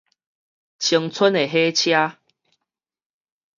[0.03, 0.03] 青
[1.11, 2.17] 春的火車